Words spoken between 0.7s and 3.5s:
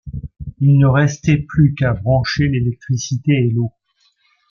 ne restait plus qu'à brancher l'électricité